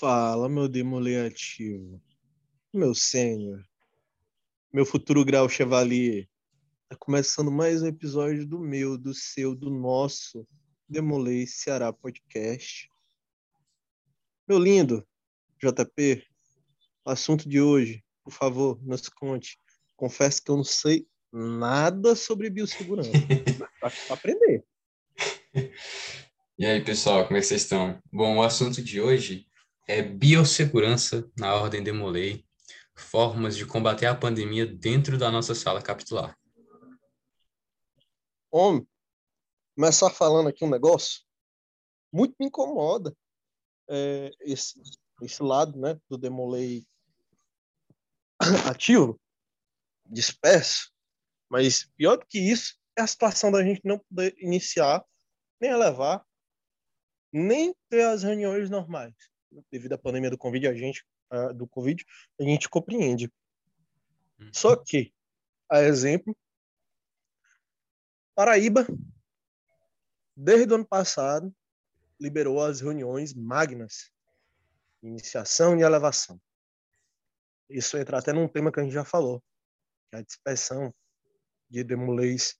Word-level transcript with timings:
Fala, 0.00 0.48
meu 0.48 0.66
demolê 0.66 1.26
ativo. 1.26 2.02
Meu 2.72 2.94
sênior. 2.94 3.62
Meu 4.72 4.86
futuro 4.86 5.22
grau 5.26 5.46
chevalier. 5.46 6.26
Tá 6.88 6.96
começando 6.98 7.52
mais 7.52 7.82
um 7.82 7.86
episódio 7.86 8.46
do 8.46 8.58
meu, 8.58 8.96
do 8.96 9.12
seu, 9.12 9.54
do 9.54 9.68
nosso 9.68 10.48
Demolei 10.88 11.46
Ceará 11.46 11.92
Podcast. 11.92 12.88
Meu 14.48 14.58
lindo 14.58 15.06
JP, 15.62 16.24
o 17.04 17.10
assunto 17.10 17.46
de 17.46 17.60
hoje, 17.60 18.02
por 18.24 18.32
favor, 18.32 18.82
nos 18.82 19.06
conte. 19.06 19.58
Confesso 19.96 20.42
que 20.42 20.50
eu 20.50 20.56
não 20.56 20.64
sei 20.64 21.06
nada 21.30 22.16
sobre 22.16 22.48
biossegurança. 22.48 23.10
Para 23.78 23.92
aprender. 24.08 24.64
E 26.58 26.64
aí, 26.64 26.82
pessoal, 26.82 27.26
como 27.26 27.36
é 27.36 27.40
que 27.40 27.46
vocês 27.46 27.60
estão? 27.60 28.02
Bom, 28.10 28.38
o 28.38 28.42
assunto 28.42 28.82
de 28.82 28.98
hoje 28.98 29.49
é 29.90 30.02
biossegurança 30.02 31.28
na 31.36 31.52
Ordem 31.52 31.82
Demolei, 31.82 32.46
formas 32.94 33.56
de 33.56 33.66
combater 33.66 34.06
a 34.06 34.14
pandemia 34.14 34.64
dentro 34.64 35.18
da 35.18 35.32
nossa 35.32 35.52
sala 35.52 35.82
capitular. 35.82 36.38
Homem, 38.52 38.86
começar 39.74 40.08
falando 40.10 40.48
aqui 40.48 40.64
um 40.64 40.70
negócio, 40.70 41.22
muito 42.12 42.36
me 42.38 42.46
incomoda 42.46 43.12
é, 43.88 44.30
esse, 44.42 44.80
esse 45.22 45.42
lado 45.42 45.76
né, 45.76 46.00
do 46.08 46.16
Demolei 46.16 46.86
ativo, 48.70 49.20
disperso, 50.06 50.92
mas 51.48 51.90
pior 51.96 52.16
do 52.16 52.26
que 52.26 52.38
isso 52.38 52.76
é 52.96 53.02
a 53.02 53.08
situação 53.08 53.50
da 53.50 53.64
gente 53.64 53.80
não 53.84 53.98
poder 53.98 54.36
iniciar, 54.38 55.04
nem 55.60 55.76
levar, 55.76 56.24
nem 57.32 57.74
ter 57.88 58.02
as 58.02 58.22
reuniões 58.22 58.70
normais 58.70 59.29
devido 59.70 59.92
à 59.92 59.98
pandemia 59.98 60.30
do 60.30 60.38
Covid, 60.38 60.68
a 60.68 60.74
gente, 60.74 61.04
uh, 61.32 61.52
do 61.54 61.66
Covid, 61.66 62.04
a 62.38 62.42
gente 62.42 62.68
compreende. 62.68 63.32
Uhum. 64.38 64.50
Só 64.52 64.76
que, 64.76 65.12
a 65.68 65.80
exemplo, 65.80 66.36
Paraíba, 68.34 68.86
desde 70.36 70.72
o 70.72 70.76
ano 70.76 70.86
passado, 70.86 71.54
liberou 72.18 72.62
as 72.62 72.80
reuniões 72.80 73.34
magnas, 73.34 74.10
iniciação 75.02 75.78
e 75.78 75.82
elevação. 75.82 76.40
Isso 77.68 77.96
entra 77.96 78.18
até 78.18 78.32
num 78.32 78.48
tema 78.48 78.72
que 78.72 78.80
a 78.80 78.82
gente 78.82 78.92
já 78.92 79.04
falou, 79.04 79.42
que 80.08 80.16
é 80.16 80.18
a 80.20 80.22
dispersão 80.22 80.94
de 81.68 81.84
demolês, 81.84 82.58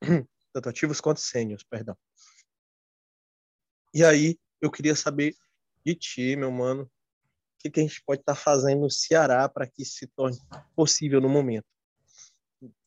tanto 0.52 0.68
ativos 0.68 1.00
quanto 1.00 1.20
sênios, 1.20 1.62
perdão. 1.64 1.96
E 3.92 4.04
aí, 4.04 4.38
eu 4.60 4.70
queria 4.70 4.94
saber 4.94 5.34
de 5.84 5.94
ti, 5.94 6.36
meu 6.36 6.50
mano. 6.50 6.82
O 6.84 6.88
que, 7.60 7.70
que 7.70 7.80
a 7.80 7.82
gente 7.82 8.02
pode 8.04 8.20
estar 8.20 8.34
tá 8.34 8.40
fazendo 8.40 8.82
no 8.82 8.90
Ceará 8.90 9.48
para 9.48 9.66
que 9.66 9.82
isso 9.82 9.94
se 9.94 10.06
torne 10.08 10.36
possível 10.76 11.20
no 11.20 11.28
momento? 11.28 11.66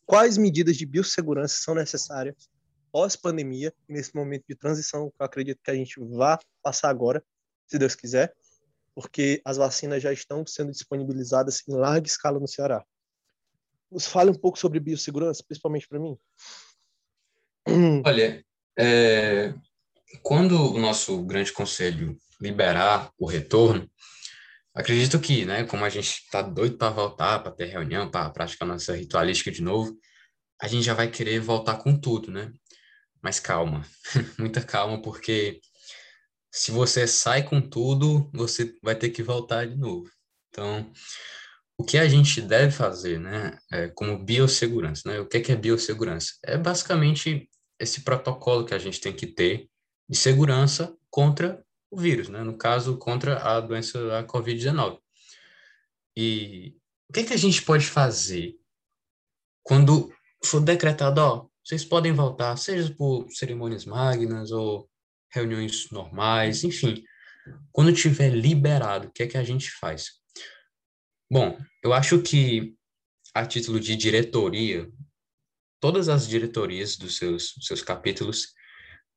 Quais 0.05 0.37
medidas 0.37 0.77
de 0.77 0.85
biossegurança 0.85 1.57
são 1.61 1.75
necessárias 1.75 2.49
pós-pandemia, 2.91 3.73
nesse 3.87 4.15
momento 4.15 4.45
de 4.47 4.55
transição 4.55 5.09
que 5.09 5.21
eu 5.21 5.25
acredito 5.25 5.59
que 5.63 5.69
a 5.69 5.75
gente 5.75 5.99
vá 5.99 6.39
passar 6.63 6.89
agora, 6.89 7.23
se 7.67 7.77
Deus 7.77 7.95
quiser, 7.95 8.33
porque 8.95 9.41
as 9.45 9.57
vacinas 9.57 10.01
já 10.01 10.11
estão 10.11 10.45
sendo 10.47 10.71
disponibilizadas 10.71 11.61
em 11.67 11.73
larga 11.73 12.07
escala 12.07 12.39
no 12.39 12.47
Ceará. 12.47 12.83
Nos 13.91 14.07
fale 14.07 14.31
um 14.31 14.35
pouco 14.35 14.57
sobre 14.57 14.79
biossegurança, 14.79 15.43
principalmente 15.45 15.87
para 15.87 15.99
mim. 15.99 16.17
Olha, 18.05 18.43
é, 18.77 19.53
quando 20.23 20.73
o 20.73 20.79
nosso 20.79 21.21
grande 21.23 21.53
conselho 21.53 22.17
liberar 22.39 23.11
o 23.17 23.25
retorno, 23.25 23.89
acredito 24.73 25.19
que, 25.19 25.45
né, 25.45 25.63
como 25.63 25.83
a 25.83 25.89
gente 25.89 26.21
está 26.23 26.41
doido 26.41 26.77
para 26.77 26.89
voltar, 26.89 27.39
para 27.39 27.52
ter 27.52 27.66
reunião, 27.66 28.09
para 28.09 28.30
praticar 28.30 28.67
nossa 28.67 28.95
ritualística 28.95 29.52
de 29.52 29.61
novo, 29.61 29.98
a 30.61 30.67
gente 30.67 30.83
já 30.83 30.93
vai 30.93 31.09
querer 31.09 31.39
voltar 31.39 31.77
com 31.77 31.99
tudo, 31.99 32.31
né? 32.31 32.52
Mas 33.21 33.39
calma, 33.39 33.86
muita 34.37 34.61
calma, 34.61 35.02
porque 35.02 35.59
se 36.52 36.71
você 36.71 37.08
sai 37.08 37.43
com 37.43 37.61
tudo, 37.61 38.30
você 38.33 38.73
vai 38.81 38.95
ter 38.95 39.09
que 39.09 39.21
voltar 39.21 39.67
de 39.67 39.75
novo. 39.75 40.09
Então, 40.49 40.92
o 41.77 41.83
que 41.83 41.98
a 41.98 42.08
gente 42.08 42.42
deve 42.42 42.71
fazer, 42.71 43.19
né, 43.19 43.58
é, 43.71 43.87
como 43.89 44.23
biossegurança, 44.23 45.09
né? 45.09 45.19
O 45.19 45.27
que 45.27 45.37
é, 45.37 45.42
que 45.42 45.52
é 45.52 45.55
biossegurança? 45.55 46.33
É 46.43 46.58
basicamente 46.58 47.48
esse 47.80 48.02
protocolo 48.02 48.65
que 48.65 48.73
a 48.73 48.80
gente 48.80 48.99
tem 48.99 49.14
que 49.14 49.27
ter 49.27 49.69
de 50.09 50.17
segurança 50.17 50.95
contra 51.09 51.64
vírus, 51.97 52.30
né? 52.30 52.43
no 52.43 52.58
caso, 52.58 52.97
contra 52.97 53.37
a 53.37 53.59
doença 53.59 54.05
da 54.08 54.23
Covid-19. 54.23 54.99
E 56.15 56.75
o 57.09 57.13
que, 57.13 57.23
que 57.23 57.33
a 57.33 57.37
gente 57.37 57.61
pode 57.61 57.85
fazer 57.85 58.55
quando 59.63 60.13
for 60.43 60.61
decretado, 60.61 61.21
ó, 61.21 61.47
vocês 61.63 61.83
podem 61.83 62.13
voltar, 62.13 62.55
seja 62.57 62.93
por 62.95 63.30
cerimônias 63.30 63.86
magnas 63.86 64.52
ou 64.52 64.89
reuniões 65.30 65.91
normais, 65.91 66.63
enfim, 66.63 67.03
quando 67.71 67.93
tiver 67.93 68.30
liberado, 68.30 69.07
o 69.07 69.11
que 69.11 69.23
é 69.23 69.27
que 69.27 69.37
a 69.37 69.43
gente 69.43 69.69
faz? 69.71 70.11
Bom, 71.30 71.59
eu 71.83 71.93
acho 71.93 72.21
que 72.21 72.75
a 73.33 73.45
título 73.45 73.80
de 73.80 73.95
diretoria, 73.95 74.89
todas 75.80 76.07
as 76.09 76.27
diretorias 76.27 76.95
dos 76.95 77.17
seus, 77.17 77.53
seus 77.61 77.81
capítulos 77.81 78.53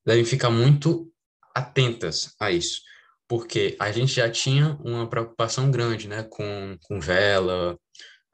devem 0.04 0.24
ficar 0.24 0.50
muito 0.50 1.12
atentas 1.54 2.34
a 2.38 2.50
isso, 2.50 2.82
porque 3.28 3.76
a 3.78 3.92
gente 3.92 4.12
já 4.12 4.30
tinha 4.30 4.76
uma 4.84 5.08
preocupação 5.08 5.70
grande, 5.70 6.08
né, 6.08 6.24
com, 6.24 6.76
com 6.82 7.00
vela, 7.00 7.78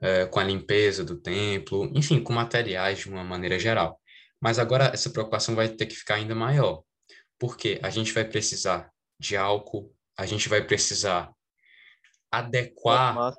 é, 0.00 0.26
com 0.26 0.38
a 0.38 0.44
limpeza 0.44 1.04
do 1.04 1.20
templo, 1.20 1.90
enfim, 1.94 2.22
com 2.22 2.32
materiais 2.32 3.00
de 3.00 3.08
uma 3.08 3.24
maneira 3.24 3.58
geral. 3.58 4.00
Mas 4.40 4.58
agora 4.58 4.90
essa 4.92 5.10
preocupação 5.10 5.54
vai 5.54 5.68
ter 5.68 5.86
que 5.86 5.94
ficar 5.94 6.16
ainda 6.16 6.34
maior, 6.34 6.82
porque 7.38 7.78
a 7.82 7.90
gente 7.90 8.12
vai 8.12 8.24
precisar 8.24 8.90
de 9.18 9.36
álcool, 9.36 9.94
a 10.16 10.26
gente 10.26 10.48
vai 10.48 10.62
precisar 10.64 11.32
adequar 12.30 13.34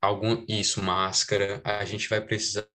algum 0.00 0.44
isso, 0.48 0.82
máscara, 0.82 1.60
a 1.64 1.84
gente 1.84 2.08
vai 2.08 2.20
precisar 2.20 2.66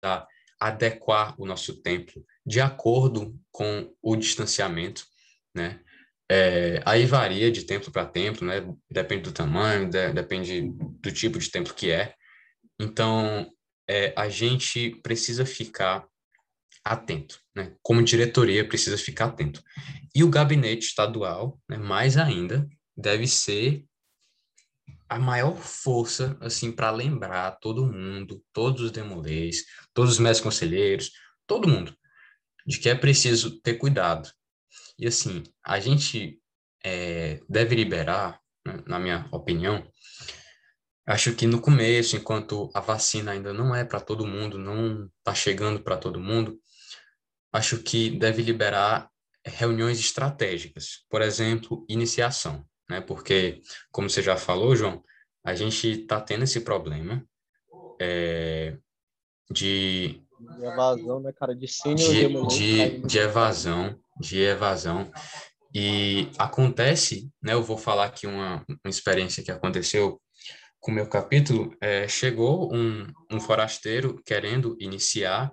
adequar 0.60 1.36
o 1.40 1.46
nosso 1.46 1.82
templo 1.82 2.26
de 2.46 2.62
acordo 2.62 3.38
com 3.52 3.94
o 4.02 4.16
distanciamento, 4.16 5.06
né? 5.54 5.82
É, 6.30 6.82
aí 6.86 7.06
varia 7.06 7.50
de 7.52 7.64
templo 7.64 7.92
para 7.92 8.06
templo, 8.06 8.46
né? 8.46 8.68
Depende 8.90 9.24
do 9.24 9.32
tamanho, 9.32 9.90
de, 9.90 10.12
depende 10.12 10.70
do 11.02 11.12
tipo 11.12 11.40
de 11.40 11.50
templo 11.50 11.74
que 11.74 11.90
é. 11.90 12.14
Então, 12.80 13.50
é, 13.88 14.14
a 14.16 14.28
gente 14.28 14.92
precisa 15.02 15.46
ficar 15.46 16.06
atento, 16.84 17.40
né? 17.56 17.74
Como 17.82 18.04
diretoria 18.04 18.68
precisa 18.68 18.98
ficar 18.98 19.26
atento. 19.26 19.64
E 20.14 20.24
o 20.24 20.30
gabinete 20.30 20.88
estadual, 20.88 21.60
né, 21.70 21.78
mais 21.78 22.18
ainda, 22.18 22.68
deve 22.96 23.28
ser 23.28 23.86
a 25.10 25.18
maior 25.18 25.56
força 25.56 26.38
assim 26.42 26.72
para 26.72 26.92
lembrar 26.92 27.52
todo 27.60 27.86
mundo, 27.86 28.44
todos 28.52 28.82
os 28.82 28.92
demolês, 28.92 29.64
todos 29.94 30.14
os 30.14 30.20
mestres 30.20 30.44
conselheiros, 30.44 31.12
todo 31.46 31.68
mundo, 31.68 31.96
de 32.66 32.78
que 32.80 32.90
é 32.90 32.96
preciso 32.96 33.62
ter 33.62 33.76
cuidado, 33.76 34.30
e 34.98 35.08
assim, 35.08 35.44
a 35.64 35.80
gente 35.80 36.40
é, 36.84 37.40
deve 37.48 37.76
liberar, 37.76 38.40
né, 38.66 38.84
na 38.86 39.00
minha 39.00 39.28
opinião, 39.32 39.86
acho 41.06 41.36
que 41.36 41.46
no 41.46 41.62
começo, 41.62 42.16
enquanto 42.16 42.70
a 42.74 42.80
vacina 42.80 43.32
ainda 43.32 43.54
não 43.54 43.76
é 43.76 43.84
para 43.86 44.00
todo 44.00 44.26
mundo, 44.26 44.58
não 44.58 45.10
está 45.20 45.34
chegando 45.34 45.82
para 45.82 45.98
todo 45.98 46.20
mundo, 46.20 46.60
acho 47.54 47.82
que 47.84 48.10
deve 48.10 48.42
liberar 48.42 49.10
reuniões 49.46 50.00
estratégicas, 50.00 51.06
por 51.10 51.22
exemplo, 51.22 51.86
iniciação, 51.88 52.66
né? 52.90 53.00
Porque, 53.00 53.62
como 53.92 54.10
você 54.10 54.22
já 54.22 54.36
falou, 54.36 54.76
João, 54.76 55.04
a 55.44 55.56
gente 55.56 56.02
está 56.02 56.20
tendo 56.20 56.44
esse 56.44 56.62
problema 56.62 57.26
é, 58.00 58.78
de 59.50 60.22
de 60.40 60.66
evasão, 60.66 61.20
né, 61.20 61.34
cara? 61.34 61.56
De 61.56 61.68
sênior 61.68 62.48
de, 62.48 62.58
de, 62.58 63.08
de 63.08 63.18
evasão, 63.18 64.00
de 64.20 64.42
evasão. 64.42 65.12
E 65.74 66.30
acontece, 66.38 67.30
né? 67.42 67.54
Eu 67.54 67.64
vou 67.64 67.78
falar 67.78 68.06
aqui 68.06 68.26
uma, 68.26 68.66
uma 68.68 68.90
experiência 68.90 69.44
que 69.44 69.52
aconteceu 69.52 70.22
com 70.80 70.92
o 70.92 70.96
meu 70.96 71.08
capítulo. 71.08 71.76
É, 71.82 72.08
chegou 72.08 72.74
um, 72.74 73.08
um 73.32 73.40
forasteiro 73.40 74.22
querendo 74.26 74.76
iniciar, 74.80 75.52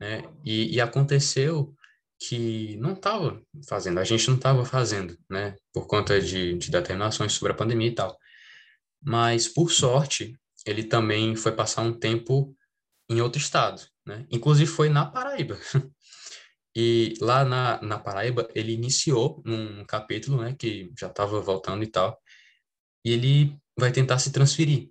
né? 0.00 0.22
E, 0.44 0.74
e 0.74 0.80
aconteceu 0.80 1.74
que 2.18 2.76
não 2.78 2.92
estava 2.92 3.42
fazendo, 3.68 3.98
a 4.00 4.04
gente 4.04 4.26
não 4.28 4.36
estava 4.36 4.64
fazendo, 4.64 5.16
né? 5.28 5.54
Por 5.72 5.86
conta 5.86 6.20
de, 6.20 6.54
de 6.54 6.70
determinações 6.70 7.32
sobre 7.32 7.52
a 7.52 7.56
pandemia 7.56 7.88
e 7.88 7.94
tal. 7.94 8.16
Mas, 9.02 9.48
por 9.48 9.70
sorte, 9.70 10.38
ele 10.66 10.84
também 10.84 11.36
foi 11.36 11.52
passar 11.52 11.82
um 11.82 11.92
tempo 11.92 12.54
em 13.08 13.20
outro 13.20 13.40
estado, 13.40 13.82
né? 14.04 14.26
Inclusive 14.30 14.70
foi 14.70 14.88
na 14.88 15.06
Paraíba. 15.06 15.58
E 16.76 17.14
lá 17.22 17.44
na, 17.44 17.80
na 17.82 17.98
Paraíba 17.98 18.48
ele 18.54 18.72
iniciou 18.72 19.42
num 19.46 19.84
capítulo, 19.86 20.42
né, 20.42 20.54
que 20.58 20.92
já 20.98 21.06
estava 21.08 21.40
voltando 21.40 21.82
e 21.82 21.86
tal. 21.86 22.20
e 23.04 23.12
ele 23.12 23.58
vai 23.78 23.92
tentar 23.92 24.18
se 24.18 24.32
transferir. 24.32 24.90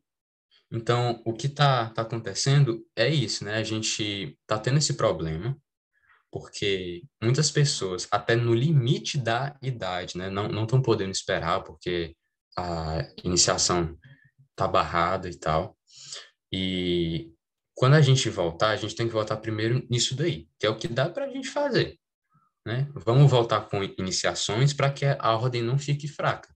Então, 0.72 1.22
o 1.26 1.34
que 1.34 1.48
está 1.48 1.90
tá 1.92 2.02
acontecendo 2.04 2.86
é 2.96 3.10
isso, 3.10 3.46
né? 3.46 3.56
A 3.58 3.64
gente 3.64 4.38
está 4.42 4.60
tendo 4.60 4.78
esse 4.80 4.96
problema, 4.96 5.58
porque 6.32 7.04
muitas 7.22 7.52
pessoas, 7.52 8.08
até 8.12 8.36
no 8.36 8.54
limite 8.54 9.18
da 9.18 9.58
idade, 9.62 10.18
né, 10.18 10.30
não 10.30 10.64
estão 10.64 10.81
podendo 10.81 11.12
esperar, 11.12 11.64
porque 11.64 12.16
a 12.58 13.08
iniciação 13.24 13.98
está 14.52 14.68
barrada 14.68 15.30
e 15.30 15.36
tal. 15.38 15.78
E 16.52 17.35
quando 17.75 17.95
a 17.95 18.01
gente 18.01 18.30
voltar, 18.30 18.69
a 18.69 18.75
gente 18.77 18.95
tem 18.95 19.06
que 19.06 19.13
voltar 19.13 19.38
primeiro 19.38 19.86
nisso 19.89 20.16
daí, 20.16 20.48
que 20.57 20.66
é 20.66 20.69
o 20.69 20.77
que 20.77 20.88
dá 20.88 21.10
para 21.10 21.25
a 21.25 21.30
gente 21.30 21.50
fazer. 21.50 22.00
Né? 22.66 22.88
Vamos 22.95 23.30
voltar 23.30 23.62
com 23.62 23.83
iniciações 23.83 24.74
para 24.74 24.89
que 24.89 25.06
a 25.06 25.36
ordem 25.36 25.62
não 25.62 25.77
fique 25.77 26.07
fraca. 26.07 26.50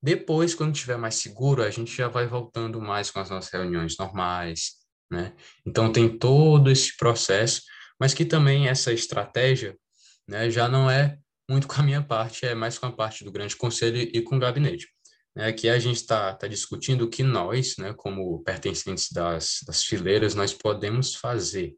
Depois, 0.00 0.54
quando 0.54 0.74
estiver 0.74 0.98
mais 0.98 1.16
seguro, 1.16 1.62
a 1.62 1.70
gente 1.70 1.96
já 1.96 2.06
vai 2.06 2.26
voltando 2.26 2.80
mais 2.80 3.10
com 3.10 3.18
as 3.18 3.30
nossas 3.30 3.50
reuniões 3.50 3.96
normais, 3.98 4.74
né? 5.10 5.34
Então 5.64 5.90
tem 5.90 6.16
todo 6.16 6.70
esse 6.70 6.96
processo, 6.96 7.62
mas 7.98 8.12
que 8.12 8.24
também 8.24 8.68
essa 8.68 8.92
estratégia, 8.92 9.76
né, 10.28 10.50
já 10.50 10.68
não 10.68 10.90
é 10.90 11.18
muito 11.48 11.66
com 11.66 11.80
a 11.80 11.82
minha 11.82 12.02
parte, 12.02 12.44
é 12.44 12.54
mais 12.54 12.78
com 12.78 12.86
a 12.86 12.92
parte 12.92 13.24
do 13.24 13.32
grande 13.32 13.56
conselho 13.56 13.96
e 13.98 14.20
com 14.20 14.36
o 14.36 14.38
gabinete. 14.38 14.86
Né? 15.36 15.46
Aqui 15.48 15.68
a 15.68 15.78
gente 15.78 15.96
está 15.96 16.34
tá 16.34 16.48
discutindo 16.48 17.02
o 17.02 17.10
que 17.10 17.22
nós, 17.22 17.76
né, 17.76 17.92
como 17.92 18.42
pertencentes 18.42 19.12
das, 19.12 19.60
das 19.66 19.84
fileiras, 19.84 20.34
nós 20.34 20.54
podemos 20.54 21.14
fazer 21.14 21.76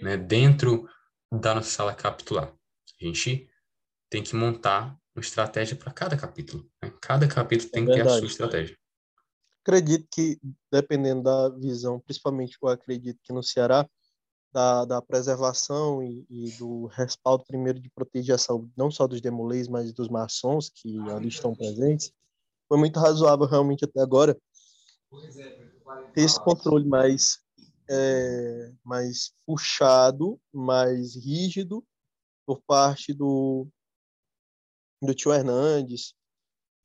né, 0.00 0.16
dentro 0.16 0.88
da 1.30 1.54
nossa 1.54 1.70
sala 1.70 1.94
capitular. 1.94 2.52
A 3.00 3.04
gente 3.04 3.46
tem 4.08 4.22
que 4.22 4.34
montar 4.34 4.98
uma 5.14 5.20
estratégia 5.20 5.76
para 5.76 5.92
cada 5.92 6.16
capítulo. 6.16 6.68
Né? 6.82 6.92
Cada 7.00 7.28
capítulo 7.28 7.68
é 7.68 7.72
tem 7.72 7.86
que 7.86 7.92
ter 7.92 8.00
a 8.00 8.08
sua 8.08 8.26
estratégia. 8.26 8.76
Acredito 9.62 10.08
que, 10.10 10.40
dependendo 10.72 11.22
da 11.22 11.50
visão, 11.50 12.00
principalmente 12.00 12.56
eu 12.60 12.68
acredito 12.68 13.20
que 13.22 13.32
no 13.32 13.42
Ceará, 13.42 13.86
da, 14.52 14.84
da 14.84 15.02
preservação 15.02 16.02
e, 16.02 16.26
e, 16.28 16.50
do 16.52 16.86
respaldo, 16.86 17.44
primeiro, 17.46 17.78
de 17.78 17.88
proteger 17.90 18.34
a 18.34 18.38
saúde, 18.38 18.72
não 18.76 18.90
só 18.90 19.06
dos 19.06 19.20
demolês, 19.20 19.68
mas 19.68 19.92
dos 19.92 20.08
maçons 20.08 20.70
que 20.74 20.98
ali 21.10 21.28
estão 21.28 21.54
presentes, 21.54 22.12
foi 22.70 22.78
muito 22.78 23.00
razoável 23.00 23.46
realmente 23.46 23.84
até 23.84 24.00
agora 24.00 24.40
ter 26.14 26.22
esse 26.22 26.38
controle 26.38 26.88
mais, 26.88 27.40
é, 27.90 28.72
mais 28.84 29.34
puxado, 29.44 30.40
mais 30.54 31.16
rígido 31.16 31.84
por 32.46 32.62
parte 32.62 33.12
do, 33.12 33.66
do 35.02 35.12
tio 35.12 35.32
Hernandes, 35.32 36.14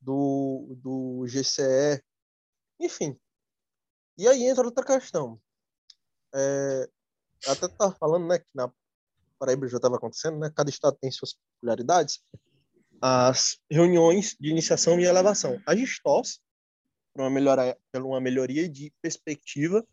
do, 0.01 0.75
do 0.81 1.25
GCE, 1.27 2.03
enfim. 2.79 3.15
E 4.17 4.27
aí 4.27 4.43
entra 4.43 4.65
outra 4.65 4.83
questão. 4.83 5.39
É, 6.33 6.89
até 7.47 7.67
tá 7.67 7.91
falando, 7.91 8.27
né, 8.27 8.39
que 8.39 8.47
na 8.55 8.71
Paraíba 9.37 9.67
já 9.67 9.77
estava 9.77 9.97
acontecendo, 9.97 10.39
né? 10.39 10.49
Cada 10.49 10.69
estado 10.69 10.97
tem 10.99 11.11
suas 11.11 11.33
peculiaridades. 11.33 12.23
As 13.07 13.59
reuniões 13.69 14.35
de 14.39 14.49
iniciação 14.49 14.99
e 14.99 15.03
elevação. 15.03 15.61
A 15.63 15.75
por 17.13 17.21
uma, 17.21 17.29
melhora, 17.29 17.77
por 17.91 18.01
uma 18.01 18.19
melhoria 18.19 18.67
de 18.67 18.91
perspectiva 18.99 19.87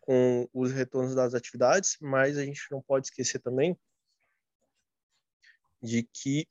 com 0.00 0.48
os 0.52 0.72
retornos 0.72 1.14
das 1.14 1.34
atividades, 1.34 1.96
mas 2.00 2.36
a 2.36 2.44
gente 2.44 2.60
não 2.68 2.82
pode 2.82 3.06
esquecer 3.06 3.38
também 3.38 3.78
de 5.80 6.02
que 6.02 6.48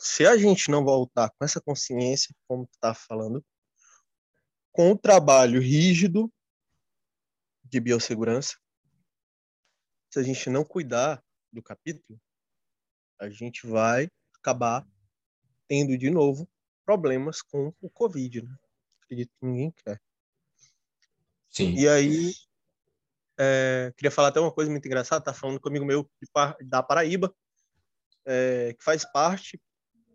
se 0.00 0.26
a 0.26 0.34
gente 0.38 0.70
não 0.70 0.82
voltar 0.82 1.28
com 1.28 1.44
essa 1.44 1.60
consciência, 1.60 2.34
como 2.48 2.64
está 2.64 2.94
falando, 2.94 3.44
com 4.72 4.92
o 4.92 4.98
trabalho 4.98 5.60
rígido 5.60 6.32
de 7.64 7.80
biossegurança, 7.80 8.56
se 10.08 10.18
a 10.18 10.22
gente 10.22 10.48
não 10.48 10.64
cuidar 10.64 11.22
do 11.52 11.62
capítulo, 11.62 12.18
a 13.18 13.28
gente 13.28 13.66
vai 13.66 14.10
acabar 14.46 14.86
tendo 15.66 15.98
de 15.98 16.08
novo 16.08 16.48
problemas 16.84 17.42
com 17.42 17.74
o 17.80 17.90
Covid, 17.90 18.42
né? 18.42 18.56
Acredito 19.02 19.32
que 19.40 19.46
ninguém 19.46 19.72
quer. 19.84 20.00
Sim. 21.50 21.74
E 21.74 21.88
aí, 21.88 22.32
é, 23.38 23.92
queria 23.96 24.10
falar 24.10 24.28
até 24.28 24.38
uma 24.38 24.52
coisa 24.52 24.70
muito 24.70 24.86
engraçada, 24.86 25.24
tá 25.24 25.32
falando 25.32 25.60
comigo 25.60 25.84
meu 25.84 26.08
da 26.64 26.82
Paraíba, 26.82 27.34
é, 28.24 28.74
que 28.78 28.84
faz 28.84 29.04
parte 29.04 29.60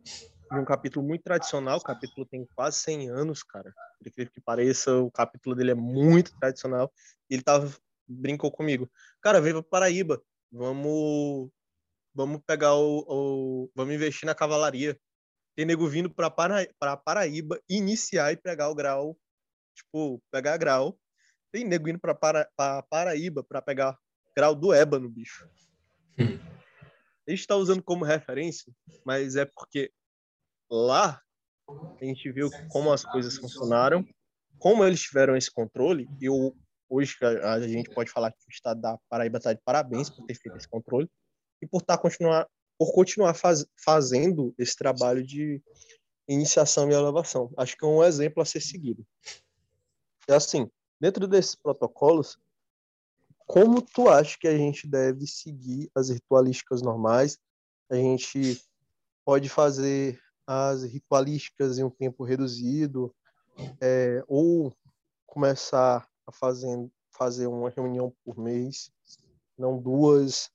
de 0.03 0.57
um 0.57 0.65
capítulo 0.65 1.05
muito 1.05 1.23
tradicional. 1.23 1.77
O 1.77 1.83
capítulo 1.83 2.25
tem 2.25 2.45
quase 2.55 2.77
100 2.77 3.09
anos, 3.09 3.43
cara. 3.43 3.73
Por 3.97 4.07
incrível 4.07 4.31
que 4.31 4.41
pareça, 4.41 4.95
o 4.97 5.11
capítulo 5.11 5.55
dele 5.55 5.71
é 5.71 5.75
muito 5.75 6.37
tradicional. 6.39 6.91
Ele 7.29 7.41
tava, 7.41 7.73
brincou 8.07 8.51
comigo. 8.51 8.89
Cara, 9.21 9.41
vem 9.41 9.53
pra 9.53 9.63
Paraíba. 9.63 10.21
Vamos, 10.51 11.49
vamos 12.13 12.41
pegar 12.45 12.75
o, 12.75 13.05
o 13.07 13.71
Vamos 13.75 13.93
investir 13.93 14.25
na 14.25 14.35
cavalaria. 14.35 14.97
Tem 15.55 15.65
nego 15.65 15.87
vindo 15.87 16.09
pra, 16.09 16.29
Para, 16.29 16.67
pra 16.79 16.97
Paraíba 16.97 17.59
iniciar 17.69 18.31
e 18.31 18.37
pegar 18.37 18.69
o 18.69 18.75
grau. 18.75 19.17
Tipo, 19.75 20.21
pegar 20.31 20.57
grau. 20.57 20.97
Tem 21.51 21.65
nego 21.65 21.89
indo 21.89 21.99
pra, 21.99 22.15
para, 22.15 22.49
pra 22.55 22.83
Paraíba 22.83 23.43
pra 23.43 23.61
pegar 23.61 23.97
grau 24.35 24.55
do 24.55 24.73
ébano, 24.73 25.09
bicho. 25.09 25.49
Hum. 26.17 26.39
A 27.27 27.31
gente 27.31 27.41
está 27.41 27.55
usando 27.55 27.83
como 27.83 28.05
referência, 28.05 28.73
mas 29.05 29.35
é 29.35 29.45
porque 29.45 29.91
lá 30.69 31.21
a 31.99 32.03
gente 32.03 32.31
viu 32.31 32.49
como 32.69 32.91
as 32.91 33.03
coisas 33.03 33.37
funcionaram, 33.37 34.05
como 34.57 34.83
eles 34.83 35.01
tiveram 35.01 35.35
esse 35.35 35.51
controle, 35.51 36.09
e 36.19 36.27
hoje 36.89 37.15
a, 37.43 37.59
gente 37.61 37.89
pode 37.93 38.09
falar 38.09 38.31
que 38.31 38.39
o 38.47 38.51
Estado 38.51 38.81
da 38.81 38.97
Paraíba 39.09 39.37
está 39.37 39.53
de 39.53 39.61
parabéns 39.63 40.09
por 40.09 40.25
ter 40.25 40.35
feito 40.35 40.57
esse 40.57 40.67
controle 40.67 41.09
e 41.61 41.67
por 41.67 41.81
tá 41.81 41.97
continuar 41.97 42.47
por 42.77 42.93
continuar 42.93 43.35
faz, 43.35 43.63
fazendo 43.77 44.55
esse 44.57 44.75
trabalho 44.75 45.23
de 45.23 45.61
iniciação 46.27 46.89
e 46.89 46.93
elevação. 46.95 47.51
Acho 47.55 47.77
que 47.77 47.85
é 47.85 47.87
um 47.87 48.03
exemplo 48.03 48.41
a 48.41 48.45
ser 48.45 48.59
seguido. 48.59 49.05
É 50.27 50.33
assim, 50.33 50.67
dentro 50.99 51.27
desses 51.27 51.53
protocolos, 51.53 52.39
como 53.45 53.83
tu 53.83 54.09
acha 54.09 54.35
que 54.39 54.47
a 54.47 54.57
gente 54.57 54.87
deve 54.87 55.27
seguir 55.27 55.91
as 55.93 56.09
ritualísticas 56.09 56.81
normais? 56.81 57.37
A 57.87 57.95
gente 57.95 58.59
pode 59.23 59.47
fazer 59.47 60.19
as 60.47 60.83
ritualísticas 60.83 61.77
em 61.77 61.83
um 61.83 61.89
tempo 61.89 62.23
reduzido, 62.23 63.13
é, 63.79 64.23
ou 64.27 64.73
começar 65.27 66.09
a 66.25 66.31
fazer, 66.31 66.89
fazer 67.11 67.45
uma 67.45 67.69
reunião 67.69 68.11
por 68.25 68.37
mês, 68.39 68.91
não 69.57 69.77
duas, 69.77 70.49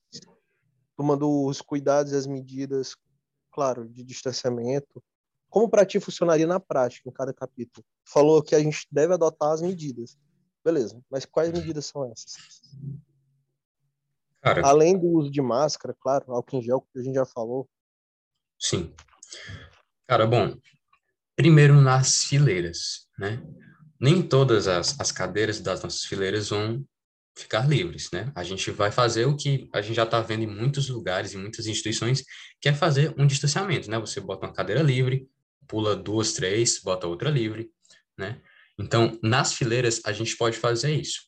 tomando 0.97 1.45
os 1.45 1.61
cuidados 1.61 2.11
e 2.11 2.15
as 2.15 2.25
medidas, 2.25 2.97
claro, 3.51 3.87
de 3.87 4.03
distanciamento. 4.03 5.01
Como 5.47 5.69
para 5.69 5.85
ti 5.85 5.99
funcionaria 5.99 6.47
na 6.47 6.59
prática, 6.59 7.07
em 7.07 7.13
cada 7.13 7.33
capítulo? 7.33 7.85
Falou 8.03 8.41
que 8.41 8.55
a 8.55 8.59
gente 8.59 8.87
deve 8.91 9.13
adotar 9.13 9.51
as 9.51 9.61
medidas. 9.61 10.17
Beleza, 10.65 10.99
mas 11.09 11.23
quais 11.23 11.51
medidas 11.51 11.85
são 11.85 12.03
essas? 12.11 12.33
Cara, 14.41 14.65
Além 14.65 14.97
do 14.97 15.07
uso 15.07 15.31
de 15.31 15.41
máscara, 15.41 15.95
claro, 15.97 16.33
álcool 16.33 16.57
em 16.57 16.61
gel, 16.61 16.81
que 16.81 16.99
a 16.99 17.03
gente 17.03 17.15
já 17.15 17.25
falou. 17.25 17.69
Sim. 18.59 18.93
Cara, 20.07 20.25
bom, 20.25 20.57
primeiro 21.35 21.79
nas 21.79 22.23
fileiras, 22.23 23.07
né? 23.17 23.41
Nem 23.99 24.21
todas 24.21 24.67
as, 24.67 24.99
as 24.99 25.11
cadeiras 25.11 25.59
das 25.59 25.81
nossas 25.81 26.03
fileiras 26.03 26.49
vão 26.49 26.83
ficar 27.37 27.67
livres, 27.67 28.09
né? 28.11 28.31
A 28.35 28.43
gente 28.43 28.71
vai 28.71 28.91
fazer 28.91 29.25
o 29.25 29.35
que 29.35 29.69
a 29.73 29.81
gente 29.81 29.95
já 29.95 30.03
está 30.03 30.21
vendo 30.21 30.43
em 30.43 30.47
muitos 30.47 30.89
lugares, 30.89 31.33
em 31.33 31.37
muitas 31.37 31.67
instituições, 31.67 32.23
que 32.59 32.69
é 32.69 32.73
fazer 32.73 33.13
um 33.17 33.27
distanciamento, 33.27 33.89
né? 33.89 33.99
Você 33.99 34.19
bota 34.19 34.45
uma 34.47 34.53
cadeira 34.53 34.81
livre, 34.81 35.29
pula 35.67 35.95
duas, 35.95 36.33
três, 36.33 36.79
bota 36.79 37.07
outra 37.07 37.29
livre, 37.29 37.69
né? 38.17 38.41
Então, 38.79 39.17
nas 39.23 39.53
fileiras, 39.53 40.01
a 40.05 40.11
gente 40.11 40.35
pode 40.37 40.57
fazer 40.57 40.93
isso. 40.93 41.21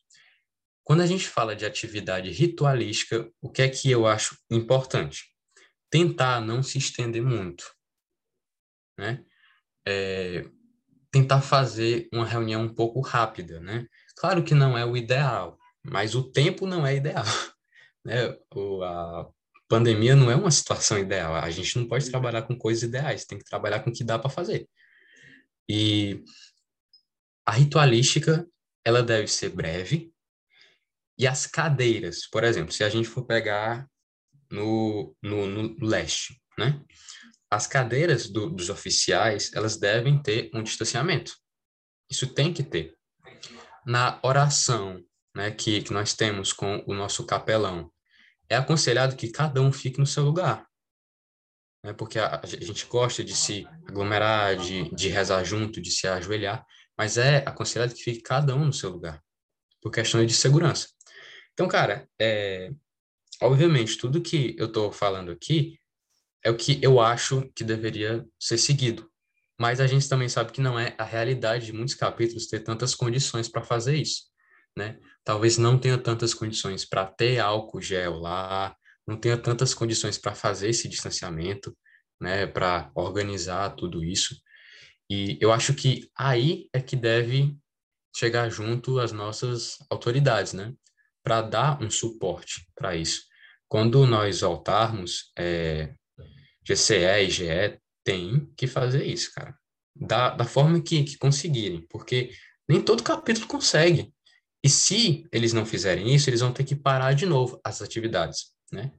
Quando 0.84 1.02
a 1.02 1.06
gente 1.06 1.28
fala 1.28 1.54
de 1.54 1.64
atividade 1.64 2.30
ritualística, 2.30 3.30
o 3.40 3.50
que 3.50 3.62
é 3.62 3.68
que 3.68 3.90
eu 3.90 4.06
acho 4.06 4.36
importante? 4.50 5.24
Tentar 5.90 6.40
não 6.40 6.62
se 6.62 6.78
estender 6.78 7.22
muito 7.22 7.64
né? 9.00 9.24
É, 9.86 10.44
tentar 11.10 11.40
fazer 11.40 12.08
uma 12.12 12.26
reunião 12.26 12.62
um 12.62 12.74
pouco 12.74 13.00
rápida, 13.00 13.58
né? 13.60 13.86
Claro 14.16 14.44
que 14.44 14.54
não 14.54 14.76
é 14.76 14.84
o 14.84 14.96
ideal, 14.96 15.58
mas 15.84 16.14
o 16.14 16.30
tempo 16.30 16.66
não 16.66 16.86
é 16.86 16.96
ideal, 16.96 17.24
né? 18.04 18.36
O, 18.54 18.82
a 18.82 19.28
pandemia 19.68 20.16
não 20.16 20.30
é 20.30 20.36
uma 20.36 20.50
situação 20.50 20.98
ideal. 20.98 21.34
A 21.34 21.50
gente 21.50 21.78
não 21.78 21.86
pode 21.86 22.10
trabalhar 22.10 22.42
com 22.42 22.56
coisas 22.56 22.82
ideais, 22.82 23.24
tem 23.24 23.38
que 23.38 23.44
trabalhar 23.44 23.80
com 23.80 23.90
o 23.90 23.92
que 23.92 24.04
dá 24.04 24.18
para 24.18 24.30
fazer. 24.30 24.68
E 25.68 26.24
a 27.46 27.52
ritualística, 27.52 28.46
ela 28.84 29.02
deve 29.02 29.28
ser 29.28 29.50
breve. 29.50 30.12
E 31.18 31.26
as 31.26 31.46
cadeiras, 31.46 32.28
por 32.28 32.44
exemplo, 32.44 32.72
se 32.72 32.82
a 32.82 32.88
gente 32.88 33.08
for 33.08 33.24
pegar 33.24 33.86
no, 34.50 35.14
no, 35.22 35.46
no 35.46 35.86
leste, 35.86 36.40
né? 36.58 36.82
as 37.50 37.66
cadeiras 37.66 38.30
do, 38.30 38.48
dos 38.48 38.70
oficiais 38.70 39.52
elas 39.52 39.76
devem 39.76 40.22
ter 40.22 40.50
um 40.54 40.62
distanciamento, 40.62 41.36
Isso 42.08 42.32
tem 42.32 42.52
que 42.52 42.62
ter. 42.62 42.96
Na 43.84 44.20
oração 44.22 45.02
né, 45.34 45.50
que, 45.50 45.82
que 45.82 45.92
nós 45.92 46.14
temos 46.14 46.52
com 46.52 46.82
o 46.86 46.94
nosso 46.94 47.24
capelão, 47.24 47.92
é 48.48 48.56
aconselhado 48.56 49.16
que 49.16 49.30
cada 49.30 49.60
um 49.60 49.72
fique 49.72 50.00
no 50.00 50.06
seu 50.06 50.24
lugar. 50.24 50.66
Né, 51.84 51.92
porque 51.92 52.18
a, 52.18 52.40
a 52.42 52.46
gente 52.46 52.86
gosta 52.86 53.24
de 53.24 53.34
se 53.34 53.66
aglomerar, 53.86 54.56
de, 54.56 54.94
de 54.94 55.08
rezar 55.08 55.44
junto, 55.44 55.80
de 55.80 55.90
se 55.90 56.06
ajoelhar, 56.06 56.66
mas 56.96 57.16
é 57.16 57.38
aconselhado 57.46 57.94
que 57.94 58.02
fique 58.02 58.20
cada 58.20 58.54
um 58.54 58.66
no 58.66 58.72
seu 58.72 58.90
lugar, 58.90 59.22
por 59.80 59.90
questões 59.90 60.26
de 60.26 60.34
segurança. 60.34 60.88
Então, 61.52 61.66
cara, 61.68 62.08
é, 62.20 62.70
obviamente, 63.40 63.96
tudo 63.96 64.20
que 64.20 64.54
eu 64.58 64.66
estou 64.66 64.92
falando 64.92 65.30
aqui 65.30 65.78
é 66.42 66.50
o 66.50 66.56
que 66.56 66.78
eu 66.82 67.00
acho 67.00 67.50
que 67.54 67.64
deveria 67.64 68.26
ser 68.38 68.58
seguido. 68.58 69.10
Mas 69.58 69.78
a 69.78 69.86
gente 69.86 70.08
também 70.08 70.28
sabe 70.28 70.52
que 70.52 70.60
não 70.60 70.78
é 70.78 70.94
a 70.96 71.04
realidade 71.04 71.66
de 71.66 71.72
muitos 71.72 71.94
capítulos 71.94 72.46
ter 72.46 72.60
tantas 72.60 72.94
condições 72.94 73.46
para 73.46 73.62
fazer 73.62 73.94
isso, 73.94 74.29
né? 74.76 74.98
Talvez 75.24 75.58
não 75.58 75.78
tenha 75.78 75.98
tantas 75.98 76.34
condições 76.34 76.84
para 76.84 77.06
ter 77.06 77.38
álcool 77.38 77.80
gel 77.80 78.18
lá, 78.18 78.76
não 79.06 79.16
tenha 79.16 79.36
tantas 79.36 79.74
condições 79.74 80.18
para 80.18 80.34
fazer 80.34 80.68
esse 80.70 80.88
distanciamento, 80.88 81.76
né, 82.20 82.46
para 82.46 82.90
organizar 82.94 83.70
tudo 83.70 84.04
isso. 84.04 84.36
E 85.10 85.38
eu 85.40 85.52
acho 85.52 85.74
que 85.74 86.08
aí 86.16 86.68
é 86.72 86.80
que 86.80 86.94
deve 86.94 87.56
chegar 88.16 88.48
junto 88.50 88.98
as 88.98 89.12
nossas 89.12 89.78
autoridades, 89.90 90.52
né, 90.52 90.72
para 91.22 91.42
dar 91.42 91.82
um 91.82 91.90
suporte 91.90 92.66
para 92.74 92.94
isso. 92.94 93.22
Quando 93.68 94.06
nós 94.06 94.40
voltarmos, 94.40 95.32
é, 95.38 95.94
GCE 96.64 97.24
e 97.24 97.30
GE 97.30 97.80
tem 98.04 98.52
que 98.56 98.66
fazer 98.66 99.04
isso, 99.04 99.32
cara. 99.34 99.56
Da, 99.94 100.30
da 100.30 100.44
forma 100.44 100.80
que, 100.80 101.04
que 101.04 101.18
conseguirem, 101.18 101.86
porque 101.88 102.30
nem 102.68 102.80
todo 102.80 103.02
capítulo 103.02 103.46
consegue. 103.46 104.12
E 104.62 104.68
se 104.68 105.26
eles 105.32 105.52
não 105.52 105.64
fizerem 105.64 106.14
isso, 106.14 106.28
eles 106.28 106.40
vão 106.40 106.52
ter 106.52 106.64
que 106.64 106.76
parar 106.76 107.14
de 107.14 107.24
novo 107.26 107.60
as 107.64 107.80
atividades, 107.80 108.52
né? 108.70 108.92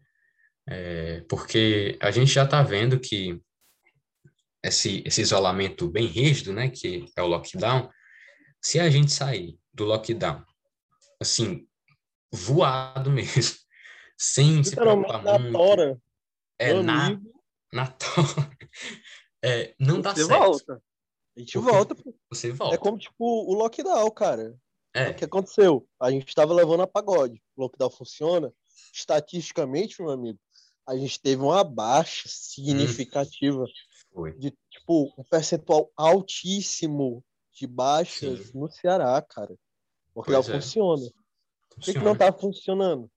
É, 0.68 1.22
porque 1.30 1.98
a 2.02 2.12
gente 2.12 2.32
já 2.32 2.44
está 2.44 2.62
vendo 2.64 3.00
que 3.00 3.40
esse, 4.64 5.04
esse 5.06 5.22
isolamento 5.22 5.90
bem 5.90 6.06
rígido, 6.06 6.54
né, 6.54 6.70
que 6.70 7.06
é 7.16 7.22
o 7.22 7.28
lockdown, 7.28 7.90
se 8.62 8.80
a 8.80 8.90
gente 8.90 9.12
sair 9.12 9.58
do 9.74 9.86
lockdown, 9.86 10.44
assim, 11.20 11.68
voado 12.32 13.10
mesmo, 13.12 13.58
sem 14.18 14.64
se 14.64 14.76
preocupar 14.76 15.24
na 15.24 15.40
muito, 15.40 15.54
tora, 15.54 16.02
é, 16.60 16.74
meu 16.74 16.84
na, 16.84 17.08
amigo, 17.08 17.44
na 17.74 17.88
tora, 17.88 18.58
é, 19.44 19.74
não 19.80 20.00
dá 20.00 20.14
você 20.14 20.26
certo. 20.26 20.40
volta. 20.40 20.84
A 21.36 21.40
gente 21.40 21.54
Porque 21.54 21.72
volta. 21.72 21.96
pô. 21.96 22.16
Você 22.30 22.52
volta. 22.52 22.76
É 22.76 22.78
como, 22.78 22.98
tipo, 22.98 23.16
o 23.20 23.54
lockdown, 23.54 24.12
cara. 24.12 24.56
É, 24.94 25.10
O 25.10 25.16
que 25.16 25.26
aconteceu? 25.26 25.88
A 26.00 26.12
gente 26.12 26.28
estava 26.28 26.54
levando 26.54 26.82
a 26.82 26.88
pagode. 26.88 27.42
O 27.56 27.64
lockdown 27.64 27.90
funciona. 27.90 28.54
Estatisticamente, 28.94 30.02
meu 30.02 30.12
amigo, 30.12 30.40
a 30.88 30.96
gente 30.98 31.20
teve 31.22 31.42
uma 31.42 31.64
baixa 31.64 32.28
significativa 32.28 33.66
foi. 34.14 34.34
de, 34.38 34.52
tipo, 34.70 35.14
um 35.18 35.24
percentual 35.24 35.92
altíssimo 35.96 37.24
de 37.54 37.68
baixas 37.68 38.48
Sim. 38.48 38.60
no 38.60 38.70
Ceará, 38.70 39.22
cara. 39.22 39.56
O 40.14 40.20
lockdown 40.20 40.42
é. 40.42 40.62
funciona. 40.62 41.04
O 41.04 41.10
que, 41.76 41.94
que 41.94 42.00
Funciona. 42.00 42.06
não 42.06 42.16
tá 42.16 42.34
funcionando? 42.34 43.12